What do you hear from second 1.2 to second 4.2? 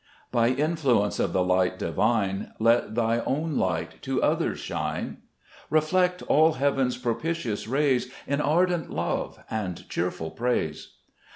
the light Divine Let thy own light to